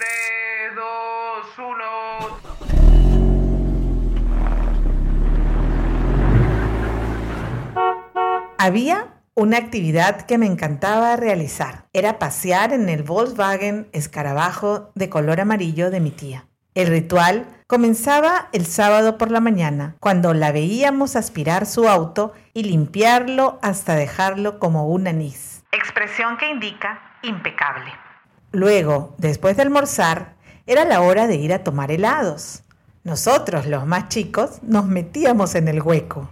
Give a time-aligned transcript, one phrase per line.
[0.00, 0.08] 3,
[0.76, 0.84] 2,
[1.58, 1.74] 1.
[8.56, 11.84] Había una actividad que me encantaba realizar.
[11.92, 16.46] Era pasear en el Volkswagen escarabajo de color amarillo de mi tía.
[16.74, 22.62] El ritual comenzaba el sábado por la mañana, cuando la veíamos aspirar su auto y
[22.62, 25.62] limpiarlo hasta dejarlo como un anís.
[25.72, 27.92] Expresión que indica impecable.
[28.52, 30.34] Luego, después de almorzar,
[30.66, 32.62] era la hora de ir a tomar helados.
[33.04, 36.30] Nosotros, los más chicos, nos metíamos en el hueco.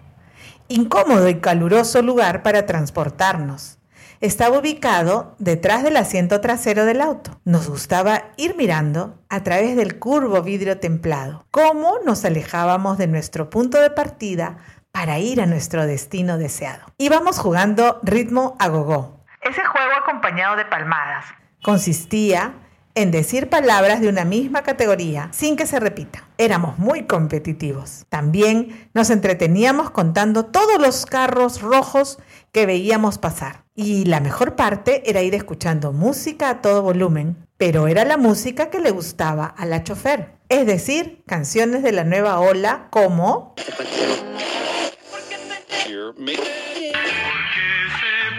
[0.69, 3.79] Incómodo y caluroso lugar para transportarnos.
[4.21, 7.41] Estaba ubicado detrás del asiento trasero del auto.
[7.45, 13.49] Nos gustaba ir mirando a través del curvo vidrio templado, cómo nos alejábamos de nuestro
[13.49, 14.59] punto de partida
[14.91, 16.85] para ir a nuestro destino deseado.
[16.99, 19.25] Íbamos jugando ritmo a gogó.
[19.41, 21.27] Ese juego acompañado de palmadas,
[21.63, 22.55] consistía
[22.95, 26.29] en decir palabras de una misma categoría sin que se repita.
[26.37, 28.07] Éramos muy competitivos.
[28.09, 32.19] También nos entreteníamos contando todos los carros rojos
[32.51, 33.63] que veíamos pasar.
[33.77, 38.69] Y la mejor parte era ir escuchando música a todo volumen, pero era la música
[38.69, 40.33] que le gustaba a la chofer.
[40.49, 43.55] Es decir, canciones de la nueva ola como...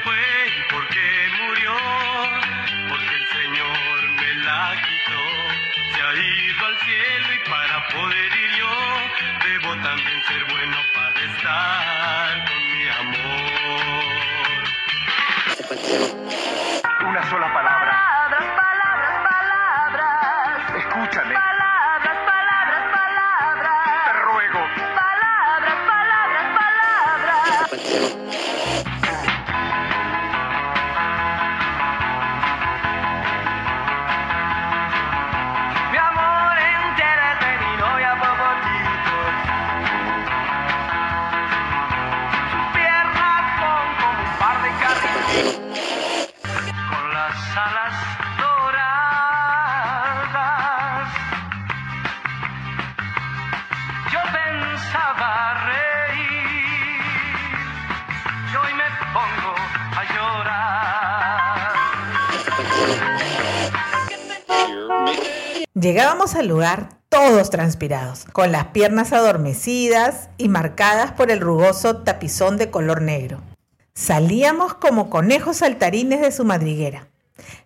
[0.03, 0.39] poder
[9.90, 14.64] también ser bueno para estar con mi amor.
[17.08, 17.90] Una sola palabra.
[17.90, 20.76] Palabras, palabras, palabras.
[20.78, 21.34] Escúchame.
[21.34, 24.06] Palabras, palabras, palabras.
[24.06, 24.62] Te ruego.
[24.94, 28.19] Palabras, palabras, palabras.
[46.90, 47.94] Con las alas
[48.38, 49.50] doradas.
[54.12, 55.31] Yo pensaba
[55.66, 57.01] reír,
[58.63, 59.53] hoy me pongo
[59.95, 61.73] a llorar.
[65.73, 72.57] Llegábamos al lugar todos transpirados, con las piernas adormecidas y marcadas por el rugoso tapizón
[72.57, 73.41] de color negro.
[73.94, 77.09] Salíamos como conejos saltarines de su madriguera.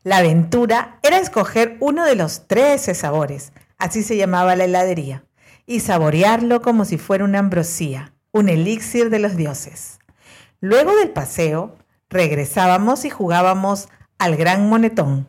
[0.04, 5.26] La aventura era escoger uno de los 13 sabores, así se llamaba la heladería,
[5.66, 10.00] y saborearlo como si fuera una ambrosía, un elixir de los dioses.
[10.60, 11.76] Luego del paseo,
[12.10, 15.28] regresábamos y jugábamos al gran monetón,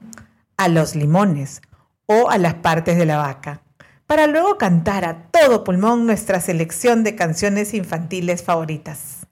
[0.57, 1.63] a los limones
[2.07, 3.63] o a las partes de la vaca,
[4.07, 9.27] para luego cantar a todo pulmón nuestra selección de canciones infantiles favoritas.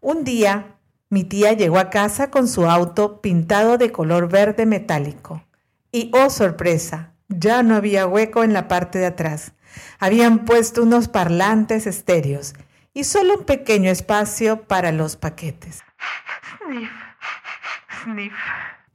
[0.00, 0.76] Un día,
[1.12, 5.44] mi tía llegó a casa con su auto pintado de color verde metálico.
[5.92, 9.52] Y oh sorpresa, ya no había hueco en la parte de atrás.
[9.98, 12.54] Habían puesto unos parlantes estéreos
[12.94, 15.82] y solo un pequeño espacio para los paquetes.
[16.64, 16.90] Sniff,
[18.04, 18.32] sniff.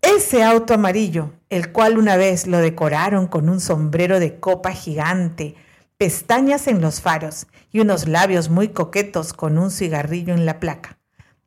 [0.01, 5.53] Ese auto amarillo, el cual una vez lo decoraron con un sombrero de copa gigante,
[5.97, 10.97] pestañas en los faros y unos labios muy coquetos con un cigarrillo en la placa,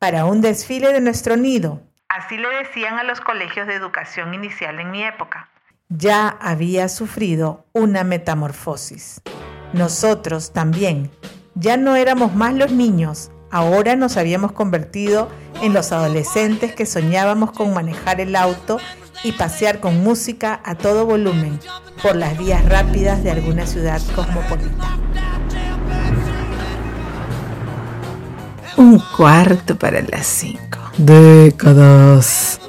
[0.01, 1.83] para un desfile de nuestro nido.
[2.09, 5.51] Así le decían a los colegios de educación inicial en mi época.
[5.91, 9.21] Ya había sufrido una metamorfosis.
[9.75, 11.11] Nosotros también.
[11.55, 15.29] Ya no éramos más los niños, ahora nos habíamos convertido
[15.61, 18.79] en los adolescentes que soñábamos con manejar el auto
[19.23, 21.61] y pasear con música a todo volumen
[22.03, 24.97] por las vías rápidas de alguna ciudad cosmopolita.
[28.77, 30.79] Un cuarto para las cinco.
[30.97, 32.60] Décadas.